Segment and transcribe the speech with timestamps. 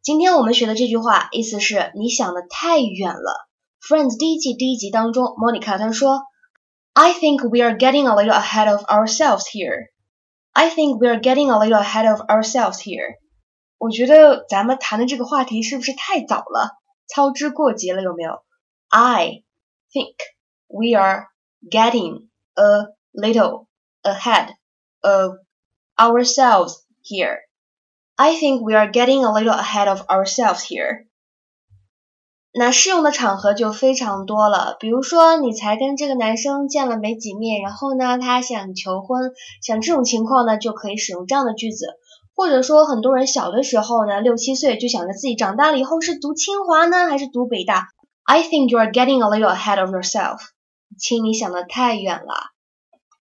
[0.00, 3.48] 今天我们学的这句话意思是你想的太远了。
[3.80, 6.22] Friends 第一季第一集当中，Monica 她说
[6.94, 9.88] ，I think we are getting a little ahead of ourselves here.
[10.52, 13.16] I think we are getting a little ahead of ourselves here.
[13.76, 18.42] 我觉得咱们谈的这个话题是不是太早了，操之过急了，有没有
[18.88, 19.42] ？I
[19.92, 20.14] think
[20.68, 21.26] we are
[21.70, 23.66] getting a little
[24.02, 24.54] ahead
[25.00, 25.34] of
[25.96, 27.47] ourselves here.
[28.20, 31.06] I think we are getting a little ahead of ourselves here.
[32.52, 39.30] 那适用的场合就非常多了，比如说你才跟这个男生见了没几面，然后呢他想求婚，
[39.62, 41.86] 像这种情况呢就可以使用这样的句子，
[42.34, 47.86] 或者说很多人小的时候呢六七岁就想着自己长大了以后是读清华呢还是读北大
[48.24, 50.40] ，I think you are getting a little ahead of yourself，
[50.98, 52.57] 亲你想的太远了。